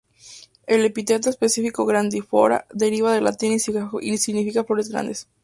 El 0.65 0.83
epíteto 0.83 1.29
específico 1.29 1.85
"grandiflora" 1.85 2.65
deriva 2.73 3.13
del 3.13 3.23
latín 3.25 3.51
y 3.53 4.17
significa 4.17 4.63
"flores 4.63 4.89
grandes". 4.89 5.27